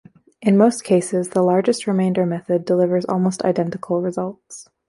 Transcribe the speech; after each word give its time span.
In 0.41 0.57
most 0.57 0.83
cases 0.83 1.29
the 1.29 1.43
largest 1.43 1.85
remainder 1.85 2.25
method 2.25 2.65
delivers 2.65 3.05
almost 3.05 3.43
identical 3.45 4.01
results. 4.01 4.67